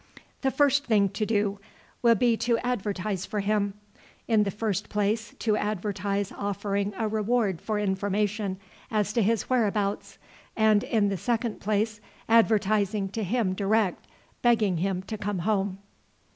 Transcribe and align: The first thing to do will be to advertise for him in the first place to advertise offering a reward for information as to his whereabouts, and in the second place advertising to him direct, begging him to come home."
The 0.41 0.49
first 0.49 0.85
thing 0.87 1.09
to 1.09 1.27
do 1.27 1.59
will 2.01 2.15
be 2.15 2.35
to 2.37 2.57
advertise 2.65 3.23
for 3.27 3.39
him 3.39 3.75
in 4.27 4.41
the 4.41 4.49
first 4.49 4.89
place 4.89 5.35
to 5.37 5.55
advertise 5.55 6.31
offering 6.31 6.95
a 6.97 7.07
reward 7.07 7.61
for 7.61 7.77
information 7.77 8.57
as 8.89 9.13
to 9.13 9.21
his 9.21 9.43
whereabouts, 9.47 10.17
and 10.57 10.83
in 10.83 11.09
the 11.09 11.17
second 11.17 11.59
place 11.59 12.01
advertising 12.27 13.09
to 13.09 13.23
him 13.23 13.53
direct, 13.53 14.07
begging 14.41 14.77
him 14.77 15.03
to 15.03 15.19
come 15.19 15.37
home." 15.45 15.77